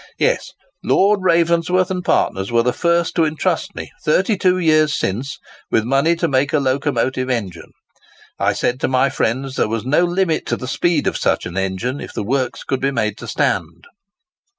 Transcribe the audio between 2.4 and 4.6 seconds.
were the first to entrust me, thirty two